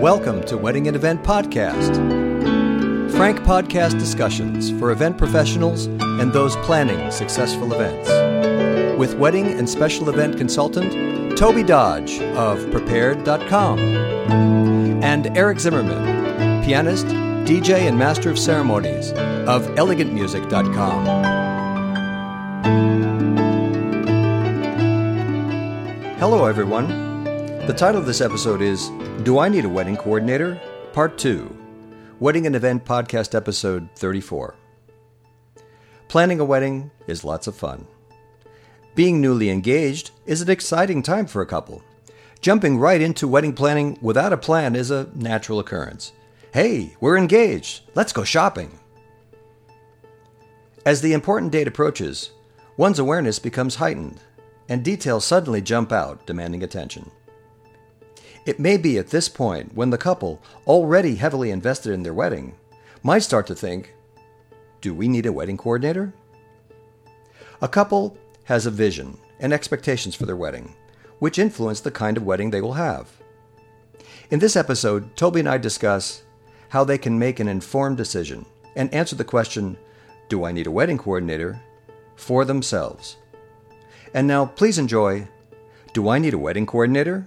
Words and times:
Welcome 0.00 0.42
to 0.44 0.56
Wedding 0.56 0.86
and 0.86 0.96
Event 0.96 1.22
Podcast. 1.22 1.94
Frank 3.14 3.40
podcast 3.40 3.98
discussions 3.98 4.70
for 4.78 4.92
event 4.92 5.18
professionals 5.18 5.84
and 5.84 6.32
those 6.32 6.56
planning 6.64 7.10
successful 7.10 7.74
events. 7.74 8.08
With 8.98 9.16
wedding 9.16 9.48
and 9.48 9.68
special 9.68 10.08
event 10.08 10.38
consultant 10.38 11.36
Tobey 11.36 11.62
Dodge 11.62 12.18
of 12.18 12.70
Prepaired.com 12.70 13.78
and 13.78 15.36
Eric 15.36 15.60
Zimmermann, 15.60 16.64
pianist, 16.64 17.04
DJ, 17.44 17.86
and 17.86 17.98
master 17.98 18.30
of 18.30 18.38
ceremonies 18.38 19.10
of 19.12 19.66
ElegantMusic.com. 19.76 21.04
Hello, 26.18 26.46
everyone. 26.46 26.88
The 27.66 27.74
title 27.74 28.00
of 28.00 28.06
this 28.06 28.22
episode 28.22 28.62
is 28.62 28.90
Do 29.22 29.38
I 29.38 29.50
Need 29.50 29.66
a 29.66 29.68
Wedding 29.68 29.98
Coordinator? 29.98 30.58
Part 30.94 31.18
2 31.18 31.54
Wedding 32.20 32.46
and 32.46 32.56
Event 32.56 32.86
Podcast 32.86 33.34
Episode 33.34 33.90
34. 33.96 34.54
Planning 36.08 36.40
a 36.40 36.44
wedding 36.44 36.90
is 37.06 37.22
lots 37.22 37.46
of 37.46 37.54
fun. 37.54 37.86
Being 38.94 39.20
newly 39.20 39.50
engaged 39.50 40.12
is 40.24 40.40
an 40.40 40.48
exciting 40.48 41.02
time 41.02 41.26
for 41.26 41.42
a 41.42 41.46
couple. 41.46 41.82
Jumping 42.40 42.78
right 42.78 43.02
into 43.02 43.28
wedding 43.28 43.52
planning 43.52 43.98
without 44.00 44.32
a 44.32 44.38
plan 44.38 44.74
is 44.74 44.90
a 44.90 45.10
natural 45.14 45.58
occurrence. 45.58 46.12
Hey, 46.54 46.96
we're 46.98 47.18
engaged. 47.18 47.82
Let's 47.94 48.14
go 48.14 48.24
shopping. 48.24 48.78
As 50.86 51.02
the 51.02 51.12
important 51.12 51.52
date 51.52 51.68
approaches, 51.68 52.30
one's 52.78 52.98
awareness 52.98 53.38
becomes 53.38 53.74
heightened, 53.74 54.18
and 54.70 54.82
details 54.82 55.26
suddenly 55.26 55.60
jump 55.60 55.92
out, 55.92 56.26
demanding 56.26 56.62
attention. 56.62 57.10
It 58.46 58.58
may 58.58 58.76
be 58.76 58.98
at 58.98 59.08
this 59.08 59.28
point 59.28 59.74
when 59.74 59.90
the 59.90 59.98
couple, 59.98 60.42
already 60.66 61.14
heavily 61.14 61.50
invested 61.50 61.92
in 61.92 62.02
their 62.02 62.14
wedding, 62.14 62.54
might 63.02 63.22
start 63.22 63.46
to 63.48 63.54
think 63.54 63.94
do 64.80 64.94
we 64.94 65.08
need 65.08 65.26
a 65.26 65.32
wedding 65.32 65.58
coordinator? 65.58 66.14
A 67.60 67.68
couple 67.68 68.16
has 68.44 68.64
a 68.64 68.70
vision 68.70 69.18
and 69.38 69.52
expectations 69.52 70.14
for 70.14 70.24
their 70.24 70.36
wedding, 70.36 70.74
which 71.18 71.38
influence 71.38 71.80
the 71.80 71.90
kind 71.90 72.16
of 72.16 72.24
wedding 72.24 72.50
they 72.50 72.62
will 72.62 72.72
have. 72.72 73.10
In 74.30 74.38
this 74.38 74.56
episode, 74.56 75.14
Tobey 75.16 75.40
and 75.40 75.48
I 75.48 75.58
discuss 75.58 76.22
how 76.70 76.84
they 76.84 76.96
can 76.96 77.18
make 77.18 77.40
an 77.40 77.48
informed 77.48 77.98
decision 77.98 78.46
and 78.74 78.92
answer 78.94 79.16
the 79.16 79.24
question 79.24 79.76
do 80.30 80.44
I 80.44 80.52
need 80.52 80.66
a 80.66 80.70
wedding 80.70 80.96
coordinator? 80.96 81.60
for 82.20 82.44
themselves. 82.44 83.16
And 84.14 84.28
now, 84.28 84.46
please 84.46 84.78
enjoy 84.78 85.26
Do 85.94 86.08
I 86.08 86.18
Need 86.18 86.34
a 86.34 86.38
Wedding 86.38 86.66
Coordinator? 86.66 87.26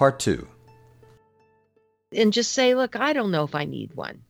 Part 0.00 0.18
2. 0.20 0.48
and 2.14 2.32
just 2.32 2.52
say, 2.52 2.74
look, 2.74 2.96
I 2.96 3.12
don't 3.12 3.30
know 3.30 3.44
if 3.44 3.54
I 3.54 3.66
need 3.66 3.92
one. 3.94 4.22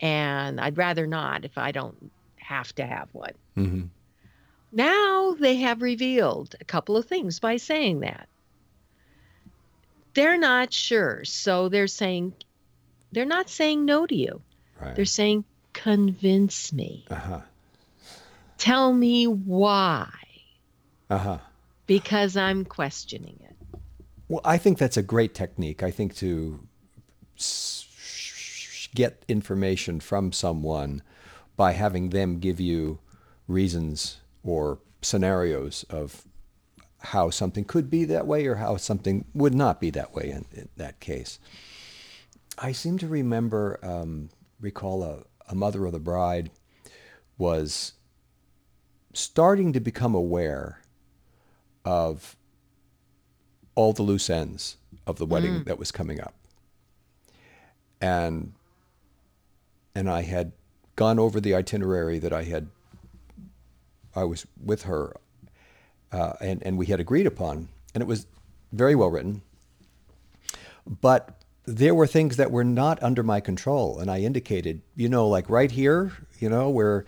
And 0.00 0.60
I'd 0.60 0.76
rather 0.76 1.06
not 1.06 1.46
if 1.46 1.56
I 1.56 1.72
don't 1.72 2.10
have 2.36 2.74
to 2.74 2.84
have 2.84 3.08
one. 3.12 3.32
Mm-hmm. 3.56 3.86
Now 4.70 5.34
they 5.40 5.56
have 5.56 5.80
revealed 5.80 6.56
a 6.60 6.66
couple 6.66 6.98
of 6.98 7.06
things 7.06 7.40
by 7.40 7.56
saying 7.56 8.00
that. 8.00 8.28
They're 10.12 10.36
not 10.36 10.74
sure. 10.74 11.24
So 11.24 11.70
they're 11.70 11.86
saying, 11.86 12.34
they're 13.12 13.24
not 13.24 13.48
saying 13.48 13.86
no 13.86 14.04
to 14.06 14.14
you. 14.14 14.42
Right. 14.78 14.94
They're 14.94 15.06
saying, 15.06 15.44
convince 15.72 16.70
me. 16.70 17.06
uh-huh. 17.10 17.40
Tell 18.58 18.92
me 18.92 19.26
why. 19.26 20.10
Uh-huh. 21.08 21.38
Because 21.86 22.36
I'm 22.36 22.66
questioning 22.66 23.40
it. 23.42 23.56
Well, 24.30 24.42
I 24.44 24.58
think 24.58 24.78
that's 24.78 24.96
a 24.96 25.02
great 25.02 25.34
technique. 25.34 25.82
I 25.82 25.90
think 25.90 26.14
to 26.18 26.60
get 28.94 29.24
information 29.26 29.98
from 29.98 30.30
someone 30.30 31.02
by 31.56 31.72
having 31.72 32.10
them 32.10 32.38
give 32.38 32.60
you 32.60 33.00
reasons 33.48 34.18
or 34.44 34.78
scenarios 35.02 35.84
of 35.90 36.22
how 36.98 37.30
something 37.30 37.64
could 37.64 37.90
be 37.90 38.04
that 38.04 38.24
way 38.24 38.46
or 38.46 38.54
how 38.54 38.76
something 38.76 39.24
would 39.34 39.52
not 39.52 39.80
be 39.80 39.90
that 39.90 40.14
way 40.14 40.30
in, 40.30 40.46
in 40.56 40.68
that 40.76 41.00
case. 41.00 41.40
I 42.56 42.70
seem 42.70 42.98
to 42.98 43.08
remember, 43.08 43.80
um, 43.82 44.30
recall 44.60 45.02
a, 45.02 45.24
a 45.48 45.56
mother 45.56 45.86
of 45.86 45.92
the 45.92 45.98
bride 45.98 46.52
was 47.36 47.94
starting 49.12 49.72
to 49.72 49.80
become 49.80 50.14
aware 50.14 50.82
of 51.84 52.36
all 53.80 53.94
the 53.94 54.02
loose 54.02 54.28
ends 54.28 54.76
of 55.06 55.16
the 55.16 55.24
wedding 55.24 55.64
that 55.64 55.78
was 55.78 55.90
coming 55.90 56.20
up. 56.20 56.34
And 58.00 58.52
and 59.94 60.08
I 60.08 60.22
had 60.22 60.52
gone 60.96 61.18
over 61.18 61.40
the 61.40 61.54
itinerary 61.54 62.18
that 62.18 62.32
I 62.32 62.42
had 62.42 62.68
I 64.14 64.24
was 64.24 64.46
with 64.62 64.82
her 64.82 65.16
uh, 66.12 66.34
and, 66.40 66.62
and 66.62 66.76
we 66.76 66.86
had 66.86 67.00
agreed 67.00 67.26
upon, 67.26 67.68
and 67.94 68.02
it 68.02 68.06
was 68.06 68.26
very 68.72 68.94
well 68.94 69.10
written. 69.10 69.42
But 70.86 71.40
there 71.64 71.94
were 71.94 72.06
things 72.06 72.36
that 72.36 72.50
were 72.50 72.64
not 72.64 73.02
under 73.02 73.22
my 73.22 73.40
control, 73.40 73.98
and 73.98 74.10
I 74.10 74.20
indicated, 74.20 74.82
you 74.96 75.08
know, 75.08 75.26
like 75.28 75.48
right 75.48 75.70
here, 75.70 76.12
you 76.38 76.48
know, 76.48 76.68
where 76.68 77.04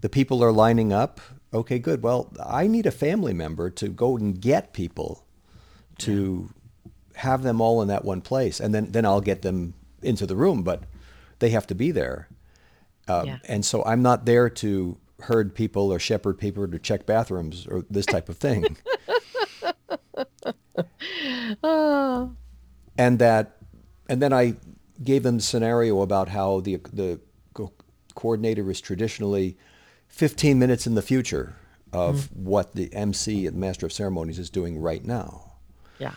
the 0.00 0.08
people 0.08 0.42
are 0.42 0.52
lining 0.52 0.92
up. 0.92 1.20
Okay, 1.52 1.78
good. 1.78 2.02
Well, 2.02 2.32
I 2.44 2.66
need 2.66 2.86
a 2.86 2.90
family 2.90 3.34
member 3.34 3.70
to 3.70 3.88
go 3.88 4.16
and 4.16 4.40
get 4.40 4.72
people 4.72 5.25
to 5.98 6.50
have 7.14 7.42
them 7.42 7.60
all 7.60 7.80
in 7.82 7.88
that 7.88 8.04
one 8.04 8.20
place, 8.20 8.60
and 8.60 8.74
then 8.74 8.90
then 8.92 9.04
I'll 9.06 9.20
get 9.20 9.42
them 9.42 9.74
into 10.02 10.26
the 10.26 10.36
room, 10.36 10.62
but 10.62 10.82
they 11.38 11.50
have 11.50 11.66
to 11.68 11.74
be 11.74 11.90
there. 11.90 12.28
Uh, 13.08 13.22
Yeah. 13.26 13.38
And 13.46 13.64
so 13.64 13.82
I'm 13.84 14.02
not 14.02 14.26
there 14.26 14.48
to 14.50 14.98
herd 15.20 15.54
people 15.54 15.92
or 15.92 15.98
shepherd 15.98 16.38
people 16.38 16.64
or 16.64 16.66
to 16.66 16.78
check 16.78 17.06
bathrooms 17.06 17.66
or 17.66 17.84
this 17.88 18.04
type 18.06 18.28
of 18.28 18.36
thing. 18.36 18.76
Oh, 21.62 22.32
and 22.98 23.18
that 23.18 23.56
and 24.08 24.20
then 24.20 24.32
I 24.32 24.56
gave 25.02 25.22
them 25.22 25.36
the 25.38 25.42
scenario 25.42 26.00
about 26.00 26.28
how 26.28 26.60
the 26.60 26.76
the 26.92 27.20
co- 27.54 27.72
coordinator 28.14 28.68
is 28.70 28.80
traditionally 28.80 29.56
15 30.08 30.58
minutes 30.58 30.86
in 30.86 30.94
the 30.94 31.02
future 31.02 31.56
of 31.92 32.30
what 32.36 32.74
the 32.74 32.92
MC 32.92 33.46
and 33.46 33.56
Master 33.56 33.86
of 33.86 33.92
Ceremonies 33.92 34.38
is 34.38 34.50
doing 34.50 34.78
right 34.78 35.04
now, 35.04 35.45
yeah. 35.98 36.12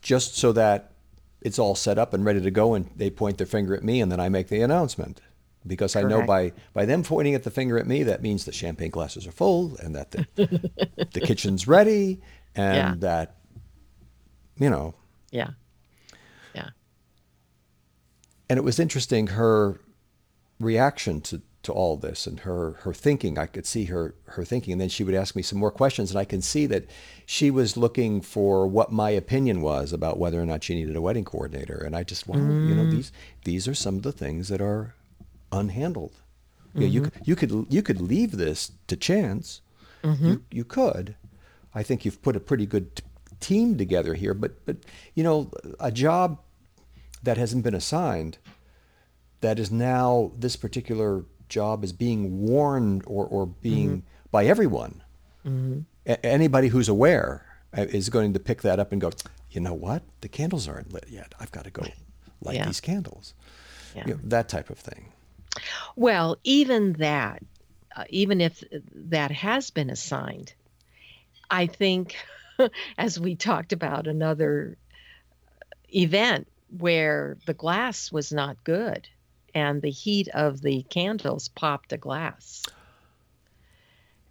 Just 0.00 0.36
so 0.36 0.52
that 0.52 0.92
it's 1.40 1.58
all 1.58 1.74
set 1.74 1.98
up 1.98 2.14
and 2.14 2.24
ready 2.24 2.40
to 2.40 2.50
go, 2.50 2.74
and 2.74 2.88
they 2.96 3.10
point 3.10 3.38
their 3.38 3.46
finger 3.46 3.74
at 3.74 3.82
me, 3.82 4.00
and 4.00 4.12
then 4.12 4.20
I 4.20 4.28
make 4.28 4.48
the 4.48 4.60
announcement. 4.62 5.20
Because 5.66 5.94
I 5.94 6.02
know 6.02 6.26
by, 6.26 6.52
by 6.72 6.86
them 6.86 7.04
pointing 7.04 7.36
at 7.36 7.44
the 7.44 7.50
finger 7.50 7.78
at 7.78 7.86
me, 7.86 8.02
that 8.02 8.20
means 8.20 8.44
the 8.44 8.52
champagne 8.52 8.90
glasses 8.90 9.28
are 9.28 9.32
full 9.32 9.76
and 9.76 9.94
that 9.94 10.10
the, 10.10 10.26
the 11.12 11.20
kitchen's 11.20 11.68
ready 11.68 12.20
and 12.56 12.76
Yeah. 12.76 12.94
that, 12.98 13.36
you 14.58 14.68
know, 14.70 14.94
Yeah. 15.30 15.50
Yeah. 16.52 16.70
and 18.50 18.58
it 18.58 18.62
was 18.64 18.80
interesting 18.80 19.28
her 19.28 19.80
reaction 20.58 21.20
to, 21.22 21.42
to 21.62 21.72
all 21.72 21.96
this 21.96 22.26
and 22.26 22.40
her, 22.40 22.72
her 22.80 22.92
thinking. 22.92 23.38
I 23.38 23.46
could 23.46 23.66
see 23.66 23.84
her, 23.84 24.14
her 24.26 24.44
thinking. 24.44 24.72
And 24.72 24.80
then 24.80 24.88
she 24.88 25.04
would 25.04 25.14
ask 25.14 25.36
me 25.36 25.42
some 25.42 25.58
more 25.58 25.70
questions. 25.70 26.10
And 26.10 26.18
I 26.18 26.24
can 26.24 26.42
see 26.42 26.66
that 26.66 26.86
she 27.24 27.50
was 27.50 27.76
looking 27.76 28.20
for 28.20 28.66
what 28.66 28.90
my 28.90 29.10
opinion 29.10 29.60
was 29.60 29.92
about 29.92 30.18
whether 30.18 30.40
or 30.40 30.46
not 30.46 30.64
she 30.64 30.74
needed 30.74 30.96
a 30.96 31.00
wedding 31.00 31.24
coordinator. 31.24 31.76
And 31.76 31.94
I 31.94 32.02
just, 32.02 32.26
well, 32.26 32.40
you 32.40 32.74
know, 32.74 32.84
mm. 32.84 32.90
these, 32.90 33.12
these 33.44 33.68
are 33.68 33.74
some 33.74 33.96
of 33.96 34.02
the 34.02 34.12
things 34.12 34.48
that 34.48 34.60
are 34.60 34.94
unhandled. 35.52 36.12
You, 36.74 36.80
mm-hmm. 36.80 36.80
know, 36.80 36.86
you, 36.86 37.10
you 37.24 37.36
could, 37.36 37.66
you 37.68 37.82
could 37.82 38.00
leave 38.00 38.32
this 38.32 38.72
to 38.88 38.96
chance. 38.96 39.60
Mm-hmm. 40.02 40.26
You, 40.26 40.44
you 40.50 40.64
could. 40.64 41.16
I 41.74 41.82
think 41.82 42.04
you've 42.04 42.22
put 42.22 42.36
a 42.36 42.40
pretty 42.40 42.66
good 42.66 42.96
t- 42.96 43.04
team 43.40 43.78
together 43.78 44.14
here, 44.14 44.34
but, 44.34 44.64
but, 44.66 44.78
you 45.14 45.22
know, 45.22 45.50
a 45.78 45.92
job 45.92 46.40
that 47.22 47.36
hasn't 47.36 47.62
been 47.62 47.74
assigned 47.74 48.38
that 49.42 49.58
is 49.58 49.70
now 49.70 50.32
this 50.38 50.56
particular 50.56 51.24
job 51.52 51.84
is 51.84 51.92
being 51.92 52.46
warned 52.46 53.02
or, 53.06 53.26
or 53.26 53.46
being 53.46 54.02
by 54.30 54.46
everyone. 54.46 55.02
A- 55.44 56.26
anybody 56.26 56.68
who's 56.68 56.88
aware 56.88 57.44
uh, 57.76 57.82
is 57.82 58.08
going 58.08 58.32
to 58.32 58.40
pick 58.40 58.62
that 58.62 58.78
up 58.80 58.90
and 58.92 59.00
go, 59.00 59.10
you 59.50 59.60
know 59.60 59.74
what? 59.74 60.02
The 60.22 60.28
candles 60.28 60.66
aren't 60.68 60.92
lit 60.92 61.06
yet. 61.08 61.34
I've 61.38 61.52
got 61.52 61.64
to 61.64 61.70
go 61.70 61.82
light 62.42 62.56
Yeah. 62.56 62.66
these 62.66 62.80
candles. 62.80 63.34
Yeah. 63.94 64.04
You 64.06 64.14
know, 64.14 64.20
that 64.24 64.48
type 64.48 64.70
of 64.70 64.78
thing. 64.78 65.12
Well, 65.96 66.38
even 66.44 66.94
that, 66.94 67.42
uh, 67.94 68.04
even 68.08 68.40
if 68.40 68.64
that 68.94 69.30
has 69.30 69.70
been 69.70 69.90
assigned, 69.90 70.54
I 71.50 71.66
think, 71.66 72.16
as 72.98 73.20
we 73.20 73.34
talked 73.36 73.72
about 73.74 74.06
another 74.06 74.78
event 75.94 76.48
where 76.78 77.36
the 77.46 77.52
glass 77.54 78.10
was 78.10 78.32
not 78.32 78.64
good 78.64 79.06
and 79.54 79.82
the 79.82 79.90
heat 79.90 80.28
of 80.28 80.60
the 80.60 80.82
candles 80.84 81.48
popped 81.48 81.92
a 81.92 81.96
glass. 81.96 82.64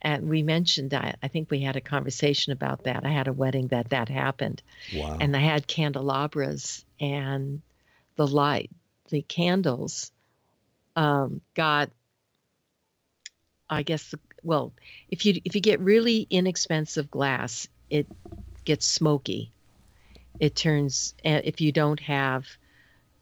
And 0.01 0.29
we 0.29 0.41
mentioned 0.41 0.91
that. 0.91 1.19
I 1.21 1.27
think 1.27 1.51
we 1.51 1.59
had 1.62 1.75
a 1.75 1.81
conversation 1.81 2.53
about 2.53 2.85
that. 2.85 3.06
I 3.06 3.09
had 3.09 3.27
a 3.27 3.33
wedding 3.33 3.68
that 3.68 3.89
that 3.91 4.09
happened, 4.09 4.63
Wow. 4.95 5.18
and 5.19 5.35
I 5.35 5.41
had 5.41 5.68
candelabras, 5.68 6.83
and 7.00 7.62
the 8.15 8.25
light, 8.25 8.71
the 9.09 9.21
candles, 9.21 10.12
um, 10.95 11.41
got. 11.53 11.91
I 13.69 13.83
guess 13.83 14.13
well, 14.44 14.74
if 15.09 15.25
you 15.25 15.39
if 15.45 15.56
you 15.56 15.62
get 15.62 15.79
really 15.79 16.27
inexpensive 16.29 17.09
glass, 17.12 17.67
it 17.89 18.07
gets 18.65 18.85
smoky. 18.85 19.51
It 20.39 20.56
turns 20.56 21.13
eh, 21.24 21.41
if 21.44 21.62
you 21.62 21.71
don't 21.71 22.00
have 22.00 22.47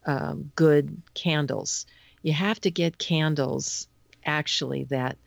um, 0.05 0.51
good 0.55 1.01
candles. 1.13 1.85
You 2.21 2.33
have 2.33 2.59
to 2.61 2.71
get 2.71 2.97
candles 2.97 3.87
actually 4.25 4.85
that 4.85 5.17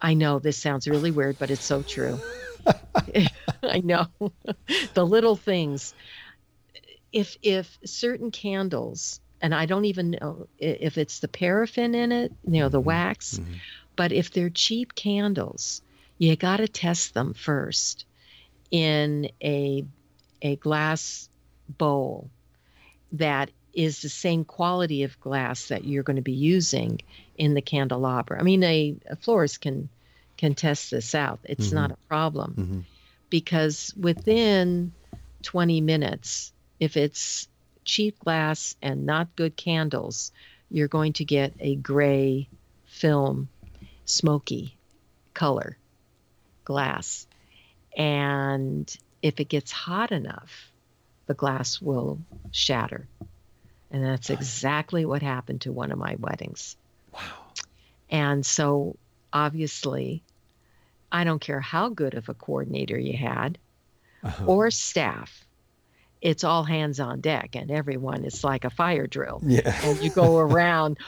I 0.00 0.14
know 0.14 0.38
this 0.38 0.56
sounds 0.56 0.88
really 0.88 1.10
weird, 1.10 1.38
but 1.38 1.50
it's 1.50 1.64
so 1.64 1.82
true. 1.82 2.18
I 3.62 3.80
know 3.80 4.06
the 4.94 5.04
little 5.06 5.36
things. 5.36 5.94
If 7.12 7.36
if 7.42 7.78
certain 7.84 8.30
candles, 8.30 9.20
and 9.42 9.54
I 9.54 9.66
don't 9.66 9.86
even 9.86 10.12
know 10.12 10.48
if 10.58 10.96
it's 10.96 11.20
the 11.20 11.28
paraffin 11.28 11.94
in 11.94 12.12
it, 12.12 12.32
you 12.44 12.60
know, 12.60 12.68
the 12.68 12.78
mm-hmm. 12.78 12.86
wax, 12.86 13.38
mm-hmm. 13.38 13.54
but 13.96 14.12
if 14.12 14.32
they're 14.32 14.50
cheap 14.50 14.94
candles, 14.94 15.82
you 16.18 16.36
got 16.36 16.58
to 16.58 16.68
test 16.68 17.14
them 17.14 17.34
first 17.34 18.04
in 18.70 19.30
a 19.42 19.84
a 20.42 20.56
glass 20.56 21.28
bowl 21.68 22.30
that 23.12 23.50
is 23.72 24.02
the 24.02 24.08
same 24.08 24.44
quality 24.44 25.04
of 25.04 25.20
glass 25.20 25.68
that 25.68 25.84
you're 25.84 26.02
going 26.02 26.16
to 26.16 26.22
be 26.22 26.32
using 26.32 27.00
in 27.36 27.54
the 27.54 27.62
candelabra. 27.62 28.38
I 28.38 28.42
mean, 28.42 28.62
a, 28.62 28.96
a 29.08 29.16
florist 29.16 29.60
can 29.60 29.88
can 30.36 30.54
test 30.54 30.90
this 30.90 31.14
out. 31.14 31.40
It's 31.44 31.66
mm-hmm. 31.66 31.76
not 31.76 31.90
a 31.90 31.96
problem 32.08 32.54
mm-hmm. 32.54 32.80
because 33.28 33.92
within 33.94 34.92
20 35.42 35.82
minutes, 35.82 36.52
if 36.78 36.96
it's 36.96 37.46
cheap 37.84 38.18
glass 38.20 38.74
and 38.80 39.04
not 39.04 39.36
good 39.36 39.54
candles, 39.56 40.32
you're 40.70 40.88
going 40.88 41.12
to 41.14 41.24
get 41.24 41.52
a 41.60 41.74
gray 41.76 42.48
film, 42.86 43.48
smoky 44.06 44.76
color 45.34 45.76
glass. 46.64 47.26
And 47.96 48.94
if 49.22 49.40
it 49.40 49.48
gets 49.48 49.72
hot 49.72 50.12
enough, 50.12 50.70
the 51.26 51.34
glass 51.34 51.80
will 51.82 52.18
shatter. 52.50 53.06
And 53.90 54.04
that's 54.04 54.30
exactly 54.30 55.04
what 55.04 55.22
happened 55.22 55.62
to 55.62 55.72
one 55.72 55.90
of 55.90 55.98
my 55.98 56.16
weddings. 56.18 56.76
Wow. 57.12 57.20
And 58.08 58.44
so 58.46 58.96
obviously, 59.32 60.22
I 61.10 61.24
don't 61.24 61.40
care 61.40 61.60
how 61.60 61.88
good 61.88 62.14
of 62.14 62.28
a 62.28 62.34
coordinator 62.34 62.98
you 62.98 63.16
had 63.16 63.58
uh-huh. 64.22 64.44
or 64.46 64.70
staff. 64.70 65.44
It's 66.20 66.44
all 66.44 66.64
hands 66.64 67.00
on 67.00 67.20
deck, 67.20 67.56
and 67.56 67.70
everyone 67.70 68.24
is 68.24 68.44
like 68.44 68.64
a 68.64 68.70
fire 68.70 69.06
drill. 69.06 69.40
Yeah. 69.42 69.74
and 69.84 70.02
you 70.02 70.10
go 70.10 70.38
around, 70.38 70.98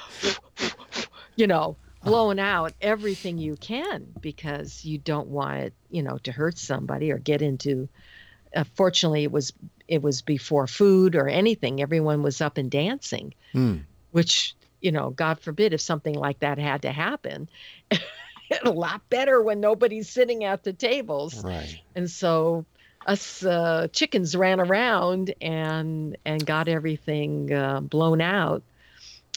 you 1.37 1.46
know, 1.46 1.76
blowing 2.02 2.40
out 2.40 2.73
everything 2.81 3.38
you 3.38 3.56
can 3.56 4.06
because 4.20 4.84
you 4.84 4.99
don't 4.99 5.29
want 5.29 5.58
it, 5.58 5.75
you 5.90 6.02
know, 6.02 6.19
to 6.19 6.32
hurt 6.32 6.58
somebody 6.58 7.12
or 7.12 7.19
get 7.19 7.43
into. 7.43 7.88
Uh, 8.55 8.64
fortunately, 8.75 9.23
it 9.23 9.31
was 9.31 9.52
it 9.93 10.03
was 10.03 10.23
before 10.23 10.67
food 10.67 11.15
or 11.15 11.29
anything. 11.29 11.83
Everyone 11.83 12.23
was 12.23 12.41
up 12.41 12.56
and 12.56 12.71
dancing, 12.71 13.35
mm. 13.55 13.83
which 14.11 14.55
you 14.81 14.91
know, 14.91 15.11
God 15.11 15.39
forbid 15.39 15.75
if 15.75 15.83
something 15.83 16.15
like 16.15 16.41
that 16.41 16.59
had 16.59 16.83
to 16.83 16.93
happen. 16.93 17.47
a 18.65 18.71
lot 18.71 19.09
better 19.11 19.43
when 19.43 19.61
nobody's 19.61 20.09
sitting 20.09 20.44
at 20.44 20.65
the 20.65 20.73
tables. 20.73 21.44
Right. 21.44 21.79
And 21.94 22.11
so 22.11 22.65
us 23.06 23.44
uh, 23.44 23.89
chickens 23.93 24.35
ran 24.35 24.61
around 24.61 25.35
and 25.43 26.17
and 26.25 26.44
got 26.44 26.69
everything 26.69 27.53
uh, 27.53 27.81
blown 27.81 28.23
out 28.23 28.62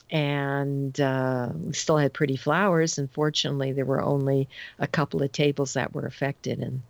and 0.10 0.98
uh, 1.02 1.50
we 1.54 1.74
still 1.74 1.98
had 1.98 2.14
pretty 2.14 2.38
flowers. 2.38 2.98
Unfortunately, 2.98 3.74
there 3.74 3.86
were 3.86 4.02
only 4.02 4.48
a 4.80 4.88
couple 4.88 5.22
of 5.22 5.34
tables 5.34 5.74
that 5.74 5.94
were 5.94 6.06
affected, 6.06 6.60
and 6.60 6.82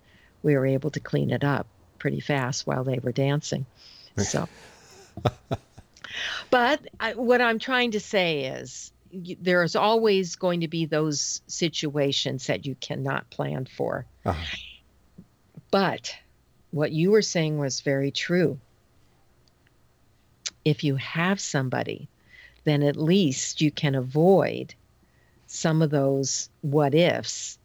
we 0.44 0.54
were 0.54 0.68
able 0.68 0.92
to 0.92 1.00
clean 1.00 1.32
it 1.32 1.44
up 1.44 1.66
pretty 2.06 2.19
fast 2.19 2.68
while 2.68 2.84
they 2.84 3.00
were 3.00 3.12
dancing. 3.12 3.66
So, 4.18 4.48
but 6.50 6.88
I, 7.02 7.16
what 7.16 7.42
I'm 7.42 7.60
trying 7.60 7.92
to 7.92 8.00
say 8.00 8.46
is 8.46 8.94
there's 9.12 9.75
always 9.75 10.38
going 10.38 10.62
to 10.62 10.69
be 10.69 10.86
those 10.86 11.42
situations 11.48 12.48
that 12.48 12.66
you 12.66 12.75
cannot 12.75 13.30
plan 13.30 13.66
for. 13.66 14.06
Uh-huh. 14.24 14.56
But 15.69 16.16
what 16.72 16.94
you 16.94 17.12
were 17.12 17.22
saying 17.22 17.57
was 17.57 17.81
very 17.81 18.12
true. 18.12 18.57
If 20.63 20.86
you 20.86 20.96
have 20.96 21.42
somebody 21.42 22.07
then 22.66 22.84
at 22.84 22.98
least 22.98 23.62
you 23.62 23.72
can 23.72 23.96
avoid 23.96 24.75
some 25.48 25.81
of 25.81 25.90
those 25.90 26.50
what 26.62 26.94
ifs 26.94 27.57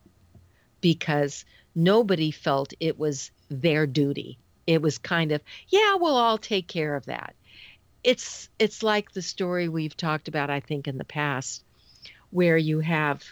because 0.81 1.45
nobody 1.75 2.31
felt 2.31 2.73
it 2.81 2.99
was 2.99 3.31
their 3.51 3.87
duty. 3.87 4.39
It 4.67 4.81
was 4.81 4.99
kind 4.99 5.33
of, 5.33 5.43
yeah, 5.69 5.97
we'll 5.97 6.17
all 6.17 6.39
take 6.39 6.69
care 6.69 6.95
of 6.95 7.07
that. 7.07 7.35
It's 8.03 8.49
it's 8.59 8.83
like 8.83 9.13
the 9.13 9.21
story 9.21 9.69
we've 9.69 9.97
talked 9.97 10.29
about 10.29 10.49
I 10.49 10.61
think 10.61 10.89
in 10.89 10.97
the 10.97 11.05
past 11.05 11.63
where 12.31 12.57
you 12.57 12.81
have 12.81 13.23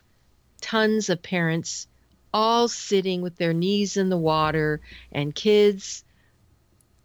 tons 0.61 1.09
of 1.09 1.23
parents 1.23 1.87
all 2.35 2.69
sitting 2.69 3.23
with 3.23 3.37
their 3.37 3.55
knees 3.55 3.97
in 3.97 4.11
the 4.11 4.19
water 4.19 4.81
and 5.11 5.35
kids 5.35 6.05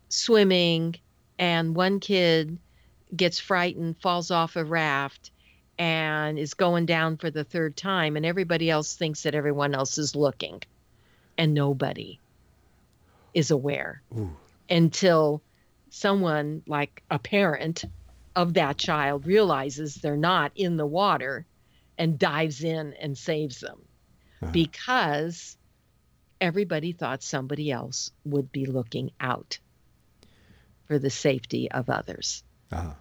swimming 0.09 0.95
and 1.39 1.75
one 1.75 1.99
kid 1.99 2.57
gets 3.15 3.39
frightened, 3.39 3.97
falls 4.01 4.31
off 4.31 4.55
a 4.55 4.65
raft, 4.65 5.31
and 5.77 6.37
is 6.37 6.53
going 6.53 6.85
down 6.85 7.17
for 7.17 7.29
the 7.29 7.43
third 7.43 7.77
time, 7.77 8.15
and 8.15 8.25
everybody 8.25 8.69
else 8.69 8.95
thinks 8.95 9.23
that 9.23 9.35
everyone 9.35 9.73
else 9.73 9.97
is 9.97 10.15
looking, 10.15 10.61
and 11.37 11.53
nobody 11.53 12.19
is 13.33 13.51
aware 13.51 14.01
Ooh. 14.17 14.35
until 14.69 15.41
someone, 15.89 16.63
like 16.65 17.03
a 17.09 17.19
parent 17.19 17.85
of 18.35 18.55
that 18.55 18.77
child, 18.77 19.25
realizes 19.25 19.95
they're 19.95 20.17
not 20.17 20.51
in 20.55 20.77
the 20.77 20.85
water 20.85 21.45
and 21.97 22.17
dives 22.17 22.63
in 22.63 22.93
and 22.93 23.17
saves 23.17 23.59
them 23.59 23.79
uh-huh. 24.41 24.51
because 24.51 25.57
everybody 26.41 26.91
thought 26.91 27.23
somebody 27.23 27.71
else 27.71 28.11
would 28.25 28.51
be 28.51 28.65
looking 28.65 29.11
out 29.19 29.59
for 30.85 30.99
the 30.99 31.09
safety 31.09 31.71
of 31.71 31.89
others. 31.89 32.43
Uh-huh. 32.71 32.93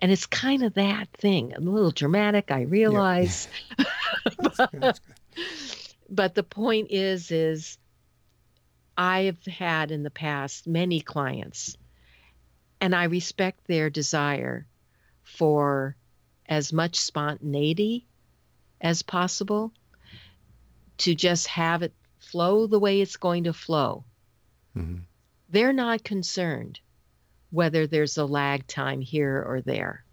And 0.00 0.12
it's 0.12 0.26
kind 0.26 0.62
of 0.62 0.74
that 0.74 1.08
thing, 1.14 1.54
a 1.54 1.60
little 1.60 1.90
dramatic, 1.90 2.50
I 2.50 2.62
realize. 2.62 3.48
Yeah. 3.78 3.84
but, 4.58 5.00
but 6.10 6.34
the 6.34 6.42
point 6.42 6.88
is, 6.90 7.30
is 7.30 7.78
I've 8.96 9.44
had 9.44 9.90
in 9.90 10.02
the 10.02 10.10
past 10.10 10.66
many 10.66 11.00
clients, 11.00 11.76
and 12.80 12.94
I 12.94 13.04
respect 13.04 13.66
their 13.66 13.90
desire 13.90 14.66
for 15.22 15.96
as 16.46 16.72
much 16.72 16.96
spontaneity 16.96 18.06
as 18.80 19.02
possible 19.02 19.72
to 20.98 21.14
just 21.14 21.46
have 21.48 21.82
it 21.82 21.92
flow 22.18 22.66
the 22.66 22.78
way 22.78 23.00
it's 23.00 23.16
going 23.16 23.44
to 23.44 23.52
flow. 23.52 24.04
Mm-hmm. 24.76 24.98
They're 25.50 25.72
not 25.72 26.04
concerned 26.04 26.80
whether 27.50 27.86
there's 27.86 28.18
a 28.18 28.24
lag 28.24 28.66
time 28.66 29.00
here 29.00 29.44
or 29.46 29.60
there. 29.60 30.04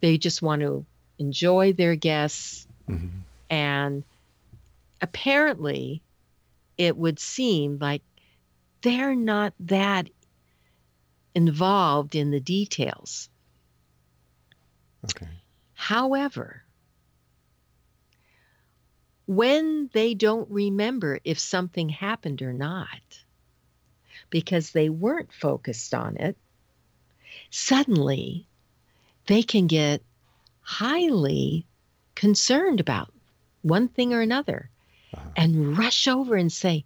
They 0.00 0.18
just 0.18 0.42
want 0.42 0.62
to 0.62 0.84
enjoy 1.18 1.72
their 1.72 1.94
guests. 1.94 2.66
Mm-hmm. 2.88 3.18
And 3.50 4.04
apparently, 5.00 6.02
it 6.76 6.96
would 6.96 7.20
seem 7.20 7.78
like 7.80 8.02
they're 8.82 9.14
not 9.14 9.54
that 9.60 10.08
involved 11.34 12.14
in 12.14 12.30
the 12.30 12.40
details. 12.40 13.28
Okay. 15.04 15.28
However, 15.74 16.62
when 19.26 19.88
they 19.92 20.14
don't 20.14 20.50
remember 20.50 21.18
if 21.24 21.38
something 21.38 21.88
happened 21.88 22.42
or 22.42 22.52
not, 22.52 22.86
because 24.30 24.70
they 24.70 24.88
weren't 24.88 25.32
focused 25.32 25.94
on 25.94 26.16
it, 26.16 26.36
suddenly 27.50 28.46
they 29.26 29.42
can 29.42 29.66
get 29.66 30.02
highly 30.60 31.66
concerned 32.14 32.80
about 32.80 33.12
one 33.62 33.88
thing 33.88 34.12
or 34.12 34.20
another 34.20 34.70
uh-huh. 35.14 35.30
and 35.36 35.78
rush 35.78 36.08
over 36.08 36.36
and 36.36 36.52
say, 36.52 36.84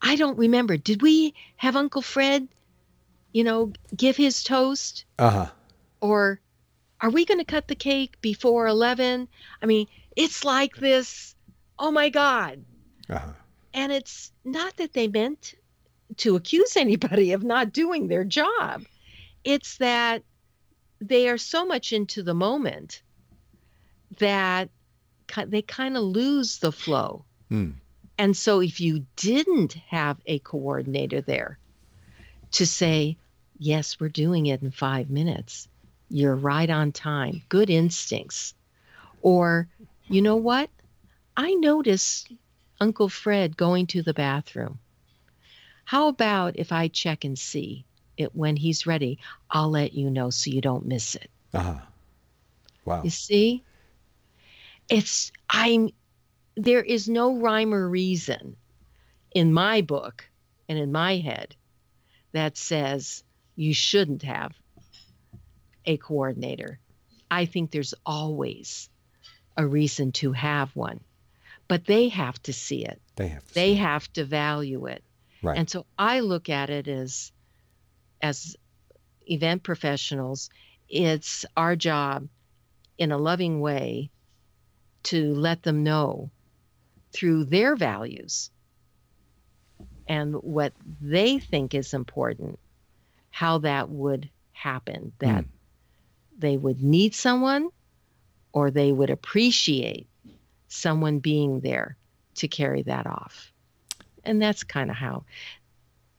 I 0.00 0.16
don't 0.16 0.38
remember. 0.38 0.76
Did 0.76 1.02
we 1.02 1.34
have 1.56 1.76
Uncle 1.76 2.02
Fred, 2.02 2.48
you 3.32 3.44
know, 3.44 3.72
give 3.96 4.16
his 4.16 4.42
toast? 4.42 5.04
Uh 5.18 5.30
huh. 5.30 5.46
Or 6.00 6.40
are 7.00 7.10
we 7.10 7.24
going 7.24 7.38
to 7.38 7.44
cut 7.44 7.68
the 7.68 7.74
cake 7.74 8.20
before 8.20 8.66
11? 8.66 9.28
I 9.62 9.66
mean, 9.66 9.86
it's 10.16 10.44
like 10.44 10.76
this. 10.76 11.34
Oh 11.78 11.90
my 11.90 12.08
God. 12.08 12.64
Uh-huh. 13.08 13.32
And 13.74 13.92
it's 13.92 14.32
not 14.44 14.76
that 14.76 14.92
they 14.92 15.08
meant 15.08 15.54
to 16.18 16.36
accuse 16.36 16.76
anybody 16.76 17.32
of 17.32 17.44
not 17.44 17.72
doing 17.72 18.08
their 18.08 18.24
job. 18.24 18.84
It's 19.44 19.78
that 19.78 20.22
they 21.00 21.28
are 21.28 21.38
so 21.38 21.64
much 21.64 21.92
into 21.92 22.22
the 22.22 22.34
moment 22.34 23.02
that 24.18 24.70
they 25.46 25.62
kind 25.62 25.96
of 25.96 26.02
lose 26.02 26.58
the 26.58 26.72
flow. 26.72 27.24
Hmm. 27.48 27.70
And 28.18 28.36
so 28.36 28.60
if 28.60 28.80
you 28.80 29.06
didn't 29.14 29.74
have 29.88 30.18
a 30.26 30.40
coordinator 30.40 31.20
there 31.20 31.58
to 32.52 32.66
say, 32.66 33.16
yes, 33.58 34.00
we're 34.00 34.08
doing 34.08 34.46
it 34.46 34.60
in 34.60 34.72
five 34.72 35.08
minutes, 35.08 35.68
you're 36.10 36.34
right 36.34 36.68
on 36.68 36.90
time, 36.90 37.42
good 37.48 37.70
instincts. 37.70 38.54
Or, 39.22 39.68
you 40.08 40.20
know 40.20 40.36
what? 40.36 40.68
I 41.36 41.54
noticed 41.54 42.32
Uncle 42.80 43.08
Fred 43.08 43.56
going 43.56 43.86
to 43.88 44.02
the 44.02 44.14
bathroom. 44.14 44.80
How 45.84 46.08
about 46.08 46.56
if 46.56 46.72
I 46.72 46.88
check 46.88 47.24
and 47.24 47.38
see 47.38 47.84
it 48.16 48.34
when 48.34 48.56
he's 48.56 48.86
ready? 48.86 49.18
I'll 49.50 49.70
let 49.70 49.94
you 49.94 50.10
know 50.10 50.30
so 50.30 50.50
you 50.50 50.60
don't 50.60 50.86
miss 50.86 51.14
it. 51.14 51.30
Uh-huh. 51.54 51.74
Wow. 52.84 53.02
You 53.04 53.10
see? 53.10 53.62
It's 54.88 55.30
I'm 55.48 55.90
there 56.58 56.82
is 56.82 57.08
no 57.08 57.36
rhyme 57.36 57.72
or 57.72 57.88
reason 57.88 58.56
in 59.30 59.52
my 59.52 59.80
book 59.80 60.28
and 60.68 60.78
in 60.78 60.90
my 60.90 61.18
head 61.18 61.54
that 62.32 62.56
says 62.56 63.22
you 63.54 63.72
shouldn't 63.72 64.22
have 64.22 64.52
a 65.86 65.96
coordinator. 65.96 66.80
I 67.30 67.44
think 67.44 67.70
there's 67.70 67.94
always 68.04 68.90
a 69.56 69.66
reason 69.66 70.12
to 70.12 70.32
have 70.32 70.74
one, 70.74 71.00
but 71.68 71.84
they 71.86 72.08
have 72.08 72.42
to 72.42 72.52
see 72.52 72.84
it. 72.84 73.00
They 73.16 73.28
have. 73.28 73.46
To 73.46 73.54
they 73.54 73.74
have 73.74 74.12
to 74.14 74.24
value 74.24 74.86
it. 74.86 75.04
Right. 75.42 75.56
And 75.56 75.70
so 75.70 75.86
I 75.96 76.20
look 76.20 76.48
at 76.48 76.70
it 76.70 76.88
as 76.88 77.30
as 78.20 78.56
event 79.26 79.62
professionals, 79.62 80.50
it's 80.88 81.46
our 81.56 81.76
job 81.76 82.28
in 82.96 83.12
a 83.12 83.18
loving 83.18 83.60
way 83.60 84.10
to 85.04 85.34
let 85.34 85.62
them 85.62 85.84
know 85.84 86.30
through 87.12 87.44
their 87.44 87.76
values 87.76 88.50
and 90.08 90.34
what 90.36 90.72
they 91.00 91.38
think 91.38 91.74
is 91.74 91.94
important 91.94 92.58
how 93.30 93.58
that 93.58 93.88
would 93.88 94.30
happen 94.52 95.12
that 95.18 95.44
Hmm. 95.44 95.50
they 96.38 96.56
would 96.56 96.82
need 96.82 97.14
someone 97.14 97.68
or 98.52 98.70
they 98.70 98.92
would 98.92 99.10
appreciate 99.10 100.08
someone 100.68 101.18
being 101.18 101.60
there 101.60 101.96
to 102.36 102.48
carry 102.48 102.82
that 102.82 103.06
off 103.06 103.52
and 104.24 104.40
that's 104.40 104.64
kind 104.64 104.90
of 104.90 104.96
how 104.96 105.24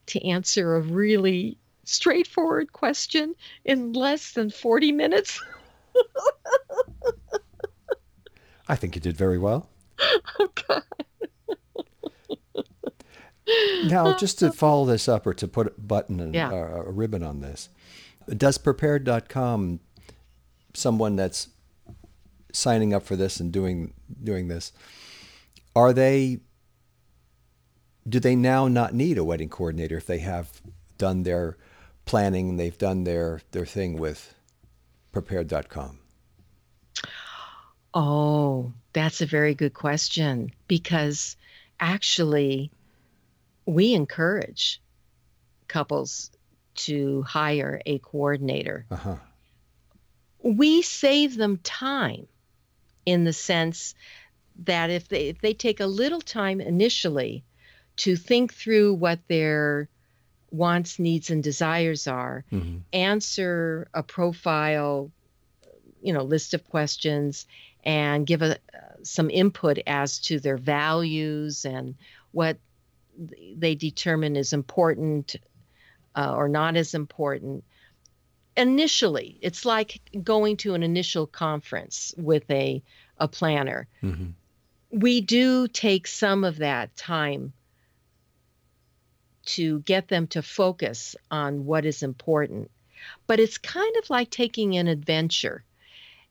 to 0.06 0.24
answer 0.26 0.76
a 0.76 0.80
really 0.80 1.56
straightforward 1.84 2.72
question 2.72 3.34
in 3.64 3.92
less 3.92 4.32
than 4.32 4.50
40 4.50 4.92
minutes 4.92 5.40
I 8.68 8.76
think 8.76 8.94
you 8.94 9.00
did 9.00 9.16
very 9.16 9.38
well. 9.38 9.69
oh 10.38 10.48
god 10.68 10.82
Now, 13.86 14.16
just 14.16 14.38
to 14.40 14.52
follow 14.52 14.86
this 14.86 15.08
up 15.08 15.26
or 15.26 15.34
to 15.34 15.48
put 15.48 15.66
a 15.66 15.80
button 15.80 16.20
and 16.20 16.34
Yeah. 16.34 16.50
uh, 16.50 16.84
a 16.86 16.90
ribbon 16.90 17.24
on 17.24 17.40
this, 17.40 17.68
does 18.28 18.58
prepaired.com, 18.58 19.80
someone 20.74 21.16
that's 21.16 21.48
signing 22.52 22.94
up 22.94 23.02
for 23.02 23.16
this 23.16 23.40
and 23.40 23.50
doing 23.52 23.92
doing 24.22 24.46
this, 24.48 24.72
are 25.74 25.92
they 25.92 26.38
do 28.08 28.20
they 28.20 28.36
now 28.36 28.68
not 28.68 28.94
need 28.94 29.18
a 29.18 29.24
wedding 29.24 29.48
coordinator 29.48 29.96
if 29.96 30.06
they 30.06 30.18
have 30.18 30.60
done 30.96 31.24
their 31.24 31.56
planning, 32.04 32.50
and 32.50 32.60
they've 32.60 32.78
done 32.78 33.02
their 33.04 33.40
their 33.50 33.66
thing 33.66 33.96
with 33.98 34.32
prepaired.com? 35.10 35.98
Oh, 37.94 38.72
that's 38.92 39.20
a 39.20 39.26
very 39.26 39.54
good 39.54 39.74
question 39.74 40.52
because 40.66 41.36
actually, 41.78 42.70
we 43.66 43.94
encourage 43.94 44.80
couples 45.68 46.30
to 46.74 47.22
hire 47.22 47.80
a 47.86 47.98
coordinator. 47.98 48.86
Uh-huh. 48.90 49.16
We 50.42 50.82
save 50.82 51.36
them 51.36 51.58
time 51.62 52.26
in 53.06 53.24
the 53.24 53.32
sense 53.32 53.94
that 54.64 54.90
if 54.90 55.08
they 55.08 55.28
if 55.28 55.40
they 55.40 55.54
take 55.54 55.80
a 55.80 55.86
little 55.86 56.20
time 56.20 56.60
initially 56.60 57.44
to 57.96 58.16
think 58.16 58.54
through 58.54 58.94
what 58.94 59.20
their 59.28 59.88
wants, 60.50 60.98
needs 60.98 61.30
and 61.30 61.42
desires 61.42 62.06
are, 62.06 62.44
hmm 62.50 62.78
answer 62.92 63.88
a 63.94 64.02
profile, 64.02 65.12
you 66.02 66.12
know, 66.12 66.24
list 66.24 66.54
of 66.54 66.68
questions 66.68 67.46
and 67.84 68.26
give 68.26 68.42
a, 68.42 68.58
some 69.02 69.30
input 69.30 69.78
as 69.86 70.18
to 70.18 70.40
their 70.40 70.56
values 70.56 71.64
and 71.64 71.94
what 72.32 72.58
they 73.56 73.74
determine 73.74 74.36
is 74.36 74.52
important 74.52 75.36
uh, 76.14 76.34
or 76.34 76.48
not 76.48 76.76
as 76.76 76.94
important. 76.94 77.64
Initially, 78.56 79.38
it's 79.40 79.64
like 79.64 80.00
going 80.22 80.56
to 80.58 80.74
an 80.74 80.82
initial 80.82 81.26
conference 81.26 82.14
with 82.16 82.50
a, 82.50 82.82
a 83.18 83.28
planner. 83.28 83.88
hmm 84.00 84.30
We 84.90 85.20
do 85.20 85.68
take 85.68 86.06
some 86.06 86.44
of 86.44 86.58
that 86.58 86.96
time 86.96 87.52
to 89.46 89.80
get 89.80 90.08
them 90.08 90.26
to 90.28 90.42
focus 90.42 91.16
on 91.30 91.64
what 91.64 91.84
is 91.84 92.02
important. 92.02 92.70
But 93.26 93.40
it's 93.40 93.58
kind 93.58 93.96
of 93.96 94.10
like 94.10 94.30
taking 94.30 94.76
an 94.76 94.88
adventure. 94.88 95.64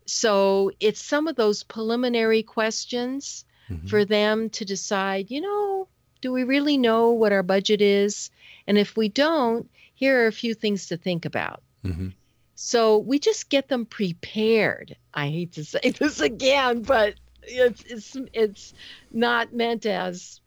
So 0.10 0.72
it's 0.80 1.02
some 1.02 1.28
of 1.28 1.36
those 1.36 1.64
preliminary 1.64 2.44
questions 2.44 3.46
hmm 3.68 3.88
for 3.88 4.04
them 4.04 4.50
to 4.50 4.66
decide, 4.66 5.30
you 5.30 5.42
know, 5.42 5.88
do 6.22 6.32
we 6.32 6.44
really 6.44 6.76
know 6.76 7.12
what 7.12 7.32
our 7.32 7.44
budget 7.44 7.82
is? 7.82 8.32
And 8.66 8.78
if 8.80 8.98
we 8.98 9.10
don't, 9.10 9.70
here 9.94 10.24
are 10.24 10.28
a 10.28 10.32
few 10.32 10.56
things 10.56 10.88
to 10.88 10.98
think 10.98 11.26
about. 11.26 11.62
hmm 11.84 12.10
So 12.56 12.98
we 12.98 13.20
just 13.20 13.50
get 13.50 13.68
them 13.68 13.86
prepared. 13.86 14.98
I 15.14 15.30
hate 15.30 15.54
to 15.54 15.64
say 15.64 15.92
this 16.00 16.20
again, 16.20 16.82
but 16.82 17.14
it's 17.44 17.84
it's 17.84 18.18
it's 18.34 18.74
not 19.12 19.54
meant 19.54 19.86
as 19.86 20.42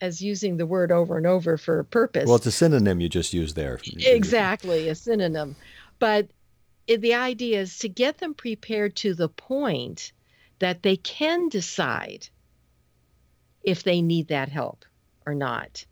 as 0.00 0.20
using 0.20 0.56
the 0.56 0.66
word 0.66 0.92
over 0.92 1.16
and 1.16 1.26
over 1.26 1.56
for 1.56 1.78
a 1.78 1.84
purpose. 1.84 2.26
Well, 2.26 2.36
it's 2.36 2.46
a 2.46 2.52
synonym 2.52 3.00
you 3.00 3.08
just 3.08 3.32
used 3.32 3.56
there. 3.56 3.80
exactly 3.84 4.88
a 4.88 4.94
synonym. 4.94 5.56
But 5.98 6.28
it, 6.86 7.00
the 7.00 7.14
idea 7.14 7.60
is 7.60 7.78
to 7.78 7.88
get 7.88 8.18
them 8.18 8.34
prepared 8.34 8.96
to 8.96 9.14
the 9.14 9.28
point 9.28 10.12
that 10.58 10.82
they 10.82 10.96
can 10.96 11.48
decide 11.48 12.28
if 13.62 13.82
they 13.82 14.00
need 14.00 14.28
that 14.28 14.48
help 14.48 14.84
or 15.26 15.34
not. 15.34 15.84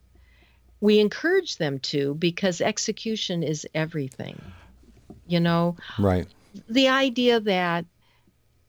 We 0.81 1.01
encourage 1.01 1.57
them 1.57 1.79
to 1.81 2.15
because 2.15 2.61
execution 2.61 3.43
is 3.43 3.67
everything. 3.75 4.41
You 5.27 5.41
know, 5.41 5.77
Right. 5.99 6.27
the 6.69 6.89
idea 6.89 7.41
that 7.41 7.87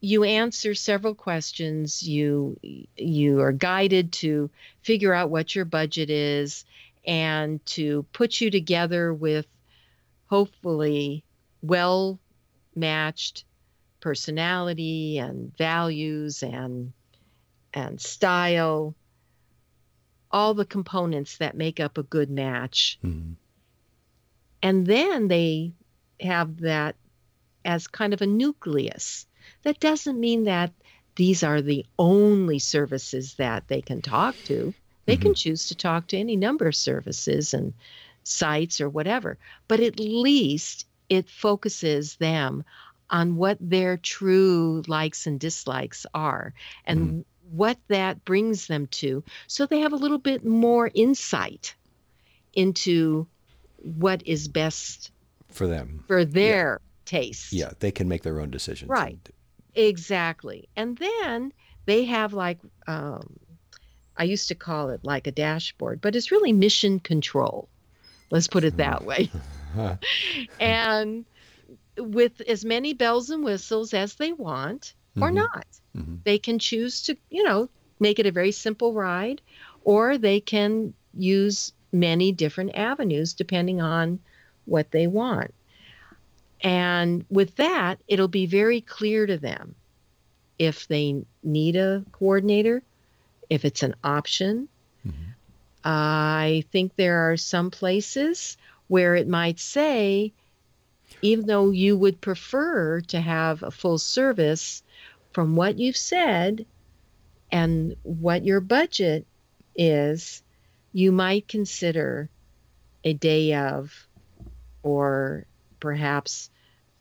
you 0.02 0.24
answer 0.24 0.76
several 0.76 1.16
questions 1.16 2.04
you 2.04 2.58
you 2.96 3.42
are 3.42 3.52
guided 3.52 4.14
to 4.14 4.50
figure 4.84 5.14
out 5.14 5.30
what 5.30 5.56
your 5.56 5.66
budget 5.66 6.10
is 6.10 6.64
and 7.06 7.66
to 7.66 8.06
put 8.14 8.40
you 8.40 8.52
together 8.52 9.14
with 9.14 9.48
hopefully 10.28 11.25
well 11.68 12.20
matched 12.76 13.46
personality 14.00 15.18
and 15.18 15.56
values 15.58 16.44
and 16.44 16.94
and 17.74 18.00
style 18.00 18.96
all 20.32 20.54
the 20.54 20.66
components 20.66 21.38
that 21.38 21.56
make 21.56 21.80
up 21.80 21.98
a 21.98 22.04
good 22.04 22.30
match 22.30 22.98
hmm 23.02 23.34
and 24.66 24.88
then 24.88 25.28
they 25.28 25.74
have 26.20 26.62
that 26.62 26.96
as 27.66 27.88
kind 27.88 28.14
of 28.16 28.22
a 28.24 28.26
nucleus. 28.26 29.28
That 29.62 29.80
doesn't 29.80 30.20
mean 30.20 30.46
that 30.46 30.72
these 31.16 31.44
are 31.44 31.62
the 31.62 31.86
only 32.00 32.58
services 32.58 33.36
that 33.36 33.68
they 33.68 33.82
can 33.82 34.02
talk 34.02 34.42
to. 34.46 34.74
They 35.06 35.18
can 35.18 35.36
choose 35.36 35.68
to 35.68 35.76
talk 35.76 36.08
to 36.08 36.18
any 36.18 36.36
number 36.36 36.68
of 36.68 36.76
services 36.76 37.54
and 37.54 37.74
sites 38.24 38.82
or 38.82 38.90
whatever, 38.90 39.38
but 39.68 39.82
at 39.82 40.00
least 40.00 40.88
it 41.10 41.30
focuses 41.30 42.16
them 42.18 42.64
on 43.10 43.36
what 43.36 43.58
their 43.62 43.98
true 43.98 44.82
likes 44.88 45.28
and 45.28 45.40
dislikes 45.40 46.06
are 46.14 46.54
and 46.86 47.24
what 47.52 47.78
that 47.90 48.26
brings 48.26 48.68
them 48.68 48.88
to. 48.88 49.24
So 49.48 49.66
they 49.66 49.82
have 49.82 49.94
a 49.94 49.98
little 49.98 50.18
bit 50.18 50.44
more 50.44 50.90
insight 50.94 51.76
into 52.54 53.28
what 53.78 54.26
is 54.26 54.48
best 54.48 55.12
For 55.50 55.68
them. 55.68 56.04
for 56.08 56.26
their 56.26 56.82
taste. 57.06 57.54
Yeah, 57.54 57.72
they 57.80 57.92
can 57.92 58.08
make 58.08 58.24
their 58.24 58.40
own 58.40 58.50
decisions. 58.50 58.90
Right. 58.90 59.20
Exactly. 59.76 60.70
And 60.76 60.98
then 60.98 61.54
they 61.86 62.06
have 62.06 62.34
like 62.34 62.60
um, 62.88 63.38
I 64.18 64.24
used 64.24 64.48
to 64.48 64.56
call 64.56 64.90
it 64.90 65.02
like 65.04 65.28
a 65.28 65.32
dashboard, 65.32 66.02
but 66.02 66.16
it's 66.16 66.32
really 66.32 66.54
mission 66.54 67.00
control. 67.00 67.70
Let's 68.32 68.48
put 68.48 68.64
it 68.64 68.78
that 68.78 69.04
way. 69.04 69.30
and 70.60 71.26
with 71.98 72.42
as 72.42 72.66
many 72.66 72.94
bells 72.94 73.30
and 73.30 73.44
whistles 73.44 73.94
as 73.94 74.16
they 74.16 74.32
want 74.32 74.96
or 75.22 75.32
Mhm. 75.32 75.36
not. 75.36 75.66
Mhm. 75.96 76.22
They 76.24 76.38
can 76.40 76.60
choose 76.60 77.02
to, 77.04 77.18
you 77.30 77.44
know, 77.44 77.70
make 78.00 78.20
it 78.20 78.26
a 78.26 78.32
very 78.32 78.52
simple 78.52 78.94
ride, 78.94 79.42
or 79.82 80.18
they 80.18 80.40
can 80.40 80.94
use 81.14 81.74
many 81.92 82.32
different 82.32 82.76
avenues 82.76 83.34
depending 83.34 83.82
on 83.82 84.20
what 84.66 84.92
they 84.92 85.08
want. 85.08 85.54
And 86.64 87.26
with 87.30 87.56
that, 87.58 88.02
it'll 88.08 88.28
be 88.28 88.46
very 88.46 88.82
clear 88.82 89.26
to 89.26 89.38
them 89.38 89.76
if 90.58 90.88
they 90.88 91.26
need 91.44 91.76
a 91.76 92.06
coordinator, 92.12 92.84
if 93.50 93.66
it's 93.66 93.84
an 93.84 93.96
option. 94.04 94.70
Mhm. 95.06 95.36
I 95.84 96.64
think 96.72 96.96
there 96.96 97.30
are 97.32 97.38
some 97.38 97.72
places 97.72 98.58
where 98.88 99.16
it 99.16 99.28
might 99.28 99.60
say, 99.60 100.34
even 101.22 101.48
though 101.48 101.72
you 101.72 101.98
would 101.98 102.22
prefer 102.22 103.02
to 103.02 103.20
have 103.20 103.64
a 103.64 103.72
full 103.72 103.98
service, 103.98 104.84
from 105.34 105.56
what 105.56 105.78
you've 105.78 105.98
said 105.98 106.66
and 107.52 107.96
what 108.04 108.46
your 108.46 108.62
budget 108.62 109.26
is, 109.76 110.42
you 110.94 111.12
might 111.12 111.48
consider 111.48 112.30
a 113.04 113.14
day 113.14 113.54
of 113.54 114.08
or 114.82 115.46
perhaps 115.80 116.50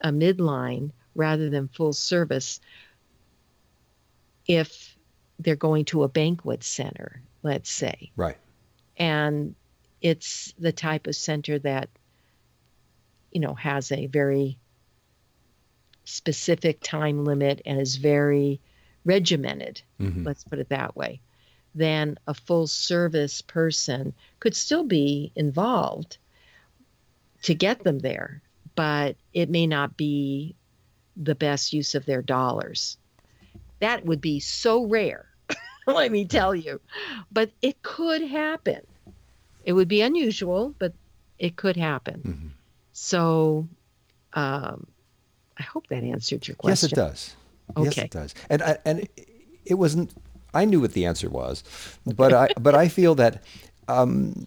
a 0.00 0.10
midline 0.10 0.90
rather 1.14 1.48
than 1.48 1.68
full 1.68 1.92
service 1.92 2.60
if 4.46 4.96
they're 5.38 5.56
going 5.56 5.84
to 5.84 6.02
a 6.02 6.08
banquet 6.08 6.64
center, 6.64 7.22
let's 7.42 7.70
say. 7.70 8.10
Right. 8.16 8.36
And 8.96 9.54
it's 10.04 10.52
the 10.58 10.70
type 10.70 11.06
of 11.06 11.16
center 11.16 11.58
that, 11.58 11.88
you 13.32 13.40
know, 13.40 13.54
has 13.54 13.90
a 13.90 14.06
very 14.06 14.58
specific 16.04 16.78
time 16.82 17.24
limit 17.24 17.62
and 17.64 17.80
is 17.80 17.96
very 17.96 18.60
regimented, 19.06 19.80
Mhm. 19.98 20.26
let's 20.26 20.44
put 20.44 20.58
it 20.58 20.68
that 20.68 20.94
way, 20.94 21.22
then 21.74 22.18
a 22.26 22.34
full 22.34 22.66
service 22.66 23.40
person 23.40 24.12
could 24.40 24.54
still 24.54 24.84
be 24.84 25.32
involved 25.34 26.18
to 27.44 27.54
get 27.54 27.82
them 27.82 27.98
there, 27.98 28.42
but 28.74 29.16
it 29.32 29.48
may 29.48 29.66
not 29.66 29.96
be 29.96 30.54
the 31.16 31.34
best 31.34 31.72
use 31.72 31.94
of 31.94 32.04
their 32.04 32.20
dollars. 32.20 32.98
That 33.80 34.04
would 34.04 34.20
be 34.20 34.38
so 34.38 34.84
rare, 34.84 35.30
let 35.86 36.12
me 36.12 36.26
tell 36.26 36.54
you. 36.54 36.82
But 37.32 37.52
it 37.62 37.82
could 37.82 38.20
happen. 38.20 38.82
It 39.64 39.72
would 39.72 39.88
be 39.88 40.02
unusual, 40.02 40.74
but 40.78 40.92
it 41.38 41.56
could 41.56 41.76
happen. 41.76 42.20
Mhm. 42.24 42.50
So 42.92 43.66
um, 44.34 44.86
I 45.58 45.62
hope 45.62 45.86
that 45.88 46.02
answered 46.02 46.46
your 46.48 46.56
question. 46.56 46.88
Yes, 46.88 46.92
it 46.92 46.94
does. 46.94 47.36
Yes, 47.84 47.98
it 47.98 48.10
does. 48.10 48.34
And 48.50 48.62
I, 48.62 48.78
and 48.84 49.08
it- 49.66 49.74
wasn't. 49.78 50.12
I 50.52 50.64
knew 50.66 50.80
what 50.80 50.92
the 50.92 51.06
answer 51.06 51.28
was, 51.30 51.64
but 52.04 52.32
I 52.32 52.48
but 52.60 52.74
I 52.74 52.88
feel 52.88 53.14
that 53.16 53.42
um, 53.88 54.46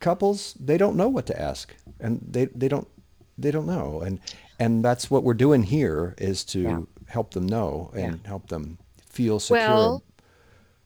couples 0.00 0.54
they 0.60 0.76
don't 0.76 0.96
know 0.96 1.08
what 1.08 1.26
to 1.26 1.40
ask, 1.40 1.74
and 2.00 2.20
they 2.30 2.46
they 2.46 2.68
don't 2.68 2.88
they 3.38 3.50
don't 3.50 3.66
know, 3.66 4.00
and 4.00 4.18
and 4.58 4.84
that's 4.84 5.10
what 5.10 5.22
we're 5.22 5.34
doing 5.38 5.62
here 5.62 6.14
is 6.18 6.44
to 6.44 6.60
Yeah. 6.60 6.80
help 7.06 7.30
them 7.32 7.46
know 7.46 7.90
and 7.94 8.20
help 8.26 8.48
them 8.48 8.78
feel 9.06 9.38
secure. 9.40 9.58
Well, 9.68 10.02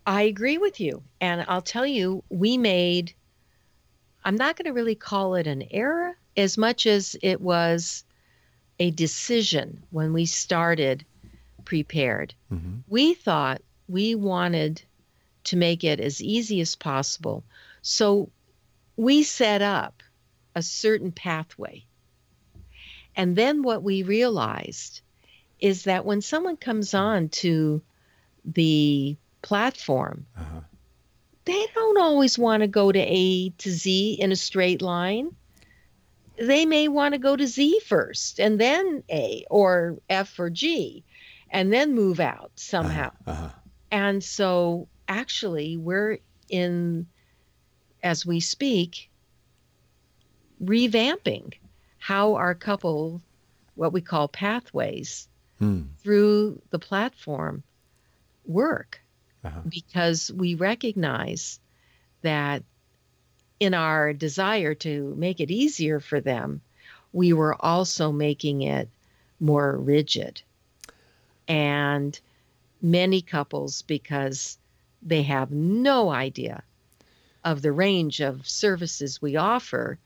I 0.07 0.23
agree 0.23 0.59
with 0.59 0.79
you. 0.81 1.03
And 1.21 1.45
I'll 1.49 1.63
tell 1.63 1.87
you, 1.87 2.23
we 2.29 2.59
made, 2.59 3.15
I'm 4.25 4.37
not 4.37 4.57
going 4.57 4.67
to 4.67 4.73
really 4.73 4.95
call 4.95 5.35
it 5.35 5.47
an 5.47 5.65
error 5.71 6.17
as 6.37 6.57
much 6.57 6.87
as 6.87 7.17
it 7.23 7.41
was 7.41 8.05
a 8.79 8.91
decision 8.91 9.83
when 9.91 10.13
we 10.13 10.27
started 10.27 11.05
Prepaired. 11.65 12.35
Mhm. 12.51 12.83
We 12.89 13.15
thought 13.15 13.63
we 13.89 14.17
wanted 14.17 14.83
to 15.45 15.57
make 15.57 15.85
it 15.85 16.01
as 16.01 16.21
easy 16.21 16.61
as 16.61 16.75
possible. 16.75 17.45
So 17.83 18.31
we 18.97 19.23
set 19.23 19.63
up 19.63 20.03
a 20.55 20.63
certain 20.63 21.13
pathway. 21.13 21.85
And 23.15 23.37
then 23.37 23.63
what 23.63 23.83
we 23.83 24.03
realized 24.03 25.03
is 25.61 25.85
that 25.85 26.05
when 26.05 26.21
someone 26.21 26.57
comes 26.57 26.95
on 26.95 27.29
to 27.29 27.81
the 28.45 29.17
platform, 29.43 30.27
Uh-huh. 30.37 30.61
They 31.45 31.67
don't 31.75 31.99
always 31.99 32.39
want 32.39 32.63
to 32.63 32.69
go 32.69 32.93
to 32.93 32.99
A 32.99 33.51
to 33.51 33.71
Z 33.71 34.15
in 34.21 34.33
a 34.33 34.37
straight 34.37 34.81
line. 34.83 35.35
They 36.39 36.67
may 36.67 36.89
want 36.89 37.15
to 37.15 37.19
go 37.19 37.37
to 37.37 37.47
Z 37.47 37.81
first 37.87 38.41
and 38.41 38.61
then 38.61 39.03
A 39.11 39.45
or 39.51 39.99
F 40.09 40.39
or 40.39 40.51
G 40.51 41.05
and 41.51 41.73
then 41.73 41.95
move 41.95 42.21
out 42.21 42.53
somehow. 42.55 43.13
Uh-huh. 43.27 43.49
And 43.91 44.25
so 44.25 44.89
actually, 45.09 45.77
we're 45.77 46.19
in, 46.49 47.07
as 48.03 48.25
we 48.25 48.41
speak, 48.41 49.11
revamping 50.63 51.55
how 51.99 52.35
our 52.35 52.55
couple, 52.55 53.21
what 53.75 53.93
we 53.93 54.01
call 54.01 54.29
pathways 54.29 55.29
Hmm. 55.59 55.83
through 56.03 56.61
the 56.71 56.79
platform, 56.81 57.63
work 58.45 59.01
Uh-huh. 59.45 59.61
because 59.69 60.31
we 60.33 60.55
recognize 60.55 61.59
that 62.23 62.63
in 63.59 63.75
our 63.75 64.13
desire 64.13 64.75
to 64.75 65.15
make 65.17 65.41
it 65.41 65.51
easier 65.51 65.99
for 66.01 66.21
them, 66.21 66.61
we 67.13 67.33
were 67.33 67.57
also 67.61 68.13
making 68.13 68.63
it 68.63 68.89
more 69.41 69.77
rigid. 69.77 70.41
And 71.49 72.19
many 72.81 73.21
couples, 73.21 73.83
because 73.83 74.59
they 75.03 75.23
have 75.23 75.51
no 75.51 76.11
idea 76.11 76.63
of 77.45 77.63
the 77.63 77.73
range 77.73 78.21
of 78.21 78.47
services 78.49 79.21
we 79.21 79.37
offer, 79.37 79.99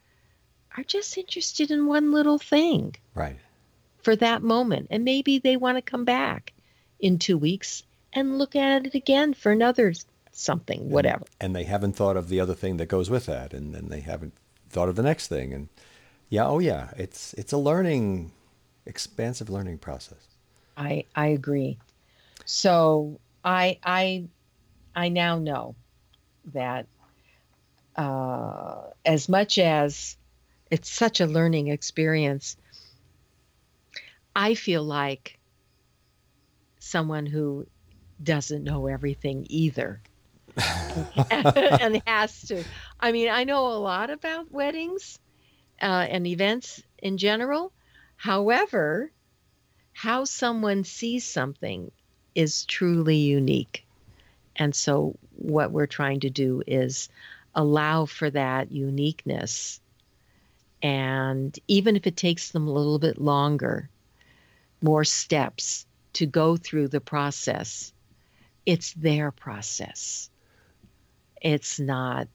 are 0.77 0.85
just 0.85 1.17
interested 1.19 1.71
in 1.71 1.87
one 1.87 2.13
little 2.13 2.39
thing 2.39 2.97
Right. 3.15 3.37
for 4.03 4.17
that 4.17 4.43
moment. 4.43 4.89
And 4.91 5.05
maybe 5.05 5.39
they 5.39 5.57
want 5.57 5.77
to 5.77 5.83
come 5.83 6.05
back 6.05 6.53
in 6.99 7.19
two 7.19 7.37
weeks 7.39 7.83
and 8.17 8.39
look 8.39 8.57
at 8.57 8.87
it 8.87 8.95
again 8.95 9.35
for 9.35 9.53
another 9.53 9.93
something, 10.33 10.91
whatever. 10.91 11.25
And 11.41 11.55
they 11.55 11.65
haven't 11.65 11.95
thought 11.95 12.17
of 12.17 12.29
the 12.29 12.41
other 12.41 12.55
thing 12.55 12.79
that 12.79 12.87
goes 12.87 13.11
with 13.11 13.27
that, 13.27 13.53
and 13.53 13.75
then 13.75 13.89
they 13.89 14.01
haven't 14.01 14.33
thought 14.71 14.89
of 14.89 14.97
the 14.97 15.03
next 15.03 15.29
thing. 15.29 15.53
And 15.53 15.69
yeah, 16.31 16.47
oh 16.47 16.59
yeah, 16.59 16.91
it's 16.97 17.35
it's 17.35 17.53
a 17.53 17.59
learning, 17.59 18.33
expansive 18.87 19.51
learning 19.51 19.79
process. 19.79 20.27
I 20.77 21.05
I 21.15 21.29
agree. 21.29 21.79
So 22.47 23.21
I 23.45 23.79
I 23.85 24.25
I 24.95 25.11
now 25.11 25.39
know 25.39 25.77
that 26.53 26.87
uh, 27.97 28.81
as 29.05 29.29
much 29.29 29.59
as 29.59 30.17
it's 30.71 30.91
such 30.91 31.21
a 31.21 31.27
learning 31.27 31.69
experience, 31.69 32.57
I 34.35 34.55
feel 34.55 34.83
like 34.83 35.39
someone 36.79 37.27
who 37.27 37.67
doesn't 38.23 38.65
know 38.65 38.87
everything 38.87 39.47
either 39.49 40.01
and 41.31 42.03
has 42.07 42.43
to. 42.49 42.65
I 42.99 43.13
mean, 43.13 43.29
I 43.29 43.45
know 43.45 43.67
a 43.69 43.79
lot 43.79 44.11
about 44.11 44.51
weddings 44.51 45.19
uh, 45.81 46.07
and 46.09 46.27
events 46.27 46.83
in 46.99 47.19
general. 47.19 47.73
However, 48.17 49.11
how 49.93 50.25
someone 50.25 50.85
sees 50.85 51.25
something 51.25 51.91
is 52.35 52.65
truly 52.65 53.17
unique. 53.17 53.85
And 54.55 54.75
so, 54.75 55.17
what 55.37 55.71
we're 55.71 55.87
trying 55.87 56.21
to 56.21 56.31
do 56.31 56.63
is 56.67 57.09
allow 57.55 58.07
for 58.07 58.31
that 58.31 58.73
uniqueness. 58.73 59.81
And 60.83 61.59
even 61.69 61.97
if 61.97 62.07
it 62.07 62.17
takes 62.17 62.51
them 62.51 62.69
a 62.69 62.73
little 62.73 62.99
bit 62.99 63.21
longer, 63.21 63.89
more 64.83 65.05
steps 65.05 65.87
to 66.15 66.27
go 66.27 66.57
through 66.57 66.89
the 66.89 67.01
process, 67.01 67.93
it's 68.67 68.93
their 68.95 69.31
process. 69.31 70.29
It's 71.41 71.79
not 71.81 72.29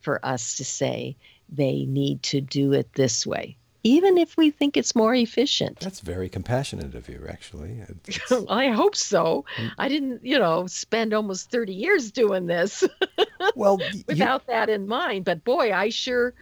for 0.00 0.24
us 0.24 0.56
to 0.56 0.64
say 0.64 1.16
they 1.48 1.84
need 1.84 2.22
to 2.24 2.40
do 2.40 2.72
it 2.72 2.92
this 2.94 3.26
way, 3.26 3.56
even 3.82 4.16
if 4.18 4.36
we 4.36 4.50
think 4.50 4.76
it's 4.76 4.94
more 4.94 5.14
efficient. 5.14 5.80
That's 5.80 6.00
very 6.00 6.28
compassionate 6.28 6.94
of 6.94 7.08
you, 7.08 7.26
actually. 7.28 7.82
I 8.48 8.68
hope 8.68 8.96
so. 8.96 9.44
I 9.78 9.88
didn't, 9.88 10.24
you 10.24 10.38
know, 10.38 10.66
spend 10.66 11.12
almost 11.12 11.50
30 11.50 11.74
years 11.74 12.10
doing 12.10 12.46
this 12.46 12.84
well, 13.54 13.78
y- 13.78 13.90
you, 13.92 14.04
without 14.08 14.46
that 14.46 14.68
in 14.70 14.86
mind. 14.86 15.24
But 15.24 15.44
boy, 15.44 15.72
I 15.72 15.90
sure, 15.90 16.34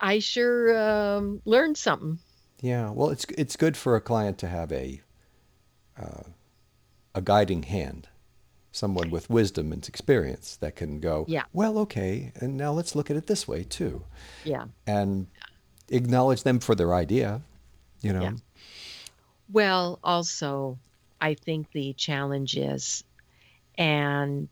I 0.00 0.18
sure 0.20 0.76
um, 0.78 1.40
learned 1.44 1.76
something. 1.78 2.18
yeah. 2.60 2.90
Well, 2.90 3.10
it's 3.10 3.24
it's 3.36 3.56
good 3.56 3.76
for 3.76 3.96
a 3.96 4.00
client 4.00 4.38
to 4.38 4.48
have 4.48 4.70
a 4.72 5.00
uh, 6.00 6.24
a 7.14 7.20
guiding 7.22 7.62
hand, 7.64 8.08
someone 8.74 9.08
with 9.08 9.30
wisdom 9.30 9.72
and 9.72 9.86
experience 9.88 10.56
that 10.56 10.74
can 10.74 10.98
go. 10.98 11.24
Yeah. 11.28 11.44
Well, 11.52 11.78
okay, 11.78 12.32
and 12.40 12.56
now 12.56 12.72
let's 12.72 12.96
look 12.96 13.08
at 13.08 13.16
it 13.16 13.28
this 13.28 13.46
way 13.46 13.62
too. 13.62 14.02
Yeah. 14.42 14.64
And 14.86 15.28
acknowledge 15.88 16.42
them 16.42 16.58
for 16.58 16.74
their 16.74 16.92
idea, 16.92 17.40
you 18.02 18.12
know. 18.12 18.22
Yeah. 18.22 18.32
Well, 19.52 20.00
also, 20.02 20.76
I 21.20 21.34
think 21.34 21.70
the 21.70 21.92
challenge 21.92 22.56
is, 22.56 23.04
and 23.78 24.48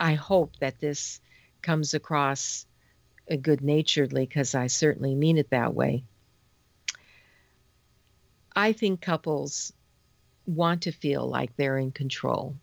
I 0.00 0.14
hope 0.14 0.56
that 0.60 0.80
this 0.80 1.20
comes 1.60 1.92
across 1.92 2.64
good 3.42 3.60
naturedly 3.60 4.24
because 4.24 4.54
I 4.54 4.68
certainly 4.68 5.14
mean 5.14 5.36
it 5.36 5.50
that 5.50 5.74
way. 5.74 6.04
I 8.56 8.72
think 8.72 9.02
couples 9.02 9.74
want 10.48 10.82
to 10.82 10.92
feel 10.92 11.28
like 11.28 11.54
they're 11.56 11.78
in 11.78 11.92
control, 11.92 12.56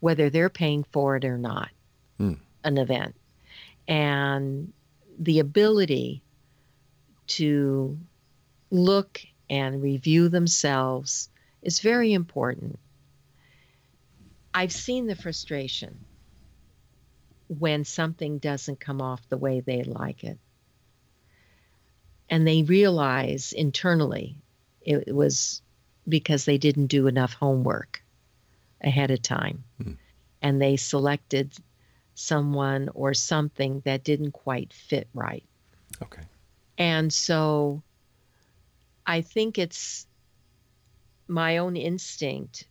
whether 0.00 0.30
they're 0.30 0.48
paying 0.48 0.84
for 0.84 1.16
it 1.16 1.24
or 1.24 1.38
not, 1.38 1.70
Mm. 2.18 2.38
an 2.64 2.78
event. 2.78 3.14
And 3.86 4.72
the 5.18 5.38
ability 5.38 6.22
to 7.26 7.98
look 8.70 9.20
and 9.50 9.82
review 9.82 10.28
themselves 10.28 11.28
is 11.60 11.80
very 11.80 12.12
important. 12.12 12.78
I've 14.54 14.72
seen 14.72 15.06
the 15.06 15.14
frustration 15.14 16.04
when 17.48 17.84
something 17.84 18.38
doesn't 18.38 18.80
come 18.80 19.02
off 19.02 19.28
the 19.28 19.36
way 19.36 19.60
they 19.60 19.82
like 19.84 20.24
it. 20.24 20.38
And 22.30 22.46
they 22.46 22.62
realize 22.62 23.52
internally 23.52 24.36
it 24.80 25.14
was 25.14 25.60
because 26.08 26.44
they 26.44 26.58
didn't 26.58 26.86
do 26.86 27.06
enough 27.06 27.34
homework 27.34 28.02
ahead 28.82 29.10
of 29.10 29.22
time. 29.22 29.64
Hmm. 29.82 29.92
And 30.40 30.60
they 30.60 30.76
selected 30.76 31.54
someone 32.14 32.88
or 32.94 33.14
something 33.14 33.80
that 33.84 34.04
didn't 34.04 34.32
quite 34.32 34.72
fit 34.72 35.08
right. 35.14 35.44
Okay. 36.02 36.22
And 36.78 37.12
so 37.12 37.82
I 39.06 39.20
think 39.20 39.58
it's 39.58 40.06
my 41.28 41.58
own 41.58 41.76
instinct 41.76 42.66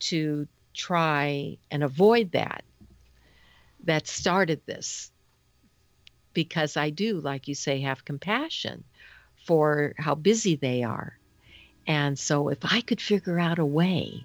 to 0.00 0.46
try 0.74 1.58
and 1.70 1.82
avoid 1.82 2.32
that 2.32 2.64
that 3.84 4.06
started 4.06 4.60
this 4.66 5.10
because 6.34 6.76
I 6.76 6.90
do, 6.90 7.20
like 7.20 7.48
you 7.48 7.54
say, 7.54 7.80
have 7.80 8.04
compassion 8.04 8.84
for 9.44 9.94
how 9.98 10.14
busy 10.14 10.56
they 10.56 10.82
are. 10.84 11.17
And 11.88 12.18
so 12.18 12.50
if 12.50 12.58
I 12.62 12.82
could 12.82 13.00
figure 13.00 13.38
out 13.38 13.58
a 13.58 13.64
way 13.64 14.24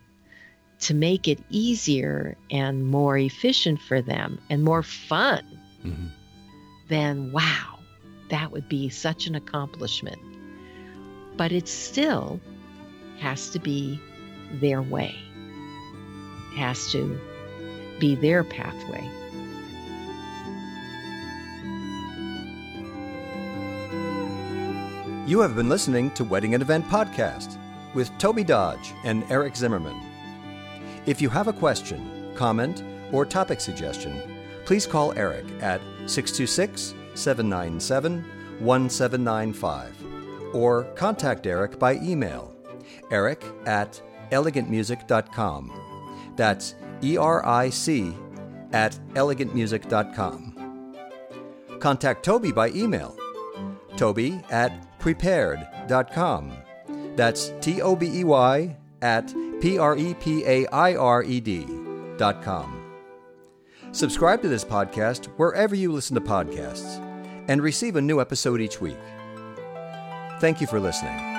to 0.81 0.93
make 0.93 1.29
it 1.29 1.39
easier 1.49 2.37
and 2.51 2.85
more 2.85 3.17
efficient 3.17 3.81
for 3.81 4.01
them 4.01 4.39
and 4.49 4.63
more 4.63 4.83
fun, 4.83 5.43
hmm 5.81 6.07
then 6.89 7.31
wow, 7.31 7.79
that 8.29 8.51
would 8.51 8.67
be 8.67 8.89
such 8.89 9.25
an 9.25 9.35
accomplishment. 9.35 10.19
But 11.37 11.53
it 11.53 11.69
still 11.69 12.41
has 13.19 13.49
to 13.51 13.59
be 13.59 13.99
their 14.51 14.81
way, 14.81 15.15
it 16.51 16.57
has 16.57 16.91
to 16.91 17.17
be 17.99 18.15
their 18.15 18.43
pathway. 18.43 19.09
You 25.25 25.39
have 25.39 25.55
been 25.55 25.69
listening 25.69 26.11
to 26.11 26.25
Wedding 26.25 26.53
and 26.53 26.61
Event 26.61 26.85
Podcast 26.89 27.57
with 27.93 28.11
Tobey 28.17 28.43
Dodge 28.43 28.93
and 29.05 29.23
Eric 29.31 29.55
Zimmermann. 29.55 30.01
If 31.05 31.21
you 31.21 31.29
have 31.29 31.47
a 31.47 31.53
question, 31.53 32.33
comment, 32.35 32.83
or 33.11 33.25
topic 33.25 33.61
suggestion, 33.61 34.21
please 34.65 34.85
call 34.85 35.13
Eric 35.13 35.45
at 35.61 35.79
626 36.07 36.93
797 37.13 38.25
1795 38.59 39.95
or 40.53 40.83
contact 40.95 41.47
Eric 41.47 41.79
by 41.79 41.95
email 41.95 42.53
eric 43.11 43.45
at 43.65 44.01
elegantmusic.com. 44.31 45.71
That's 46.35 46.75
E 47.01 47.15
R 47.15 47.45
I 47.45 47.69
C 47.69 48.13
at 48.73 48.99
elegantmusic.com. 49.13 50.95
Contact 51.79 52.25
Tobey 52.25 52.51
by 52.51 52.69
email 52.69 53.15
Tobey 53.95 54.41
at 54.49 54.92
prepaired.com. 55.03 56.53
That's 57.17 57.51
T 57.59 57.81
O 57.81 57.93
B 57.93 58.09
E 58.19 58.23
Y 58.23 58.75
at 59.01 59.33
P 59.59 59.77
R 59.77 59.97
E 59.97 60.13
P 60.13 60.45
A 60.45 60.65
I 60.67 60.95
R 60.95 61.23
E 61.23 61.41
D.com. 61.41 62.79
Subscribe 63.91 64.41
to 64.41 64.47
this 64.47 64.63
podcast 64.63 65.25
wherever 65.37 65.75
you 65.75 65.91
listen 65.91 66.15
to 66.15 66.21
podcasts 66.21 66.99
and 67.49 67.61
receive 67.61 67.97
a 67.97 68.01
new 68.01 68.21
episode 68.21 68.61
each 68.61 68.79
week. 68.79 68.97
Thank 70.39 70.61
you 70.61 70.67
for 70.67 70.79
listening. 70.79 71.32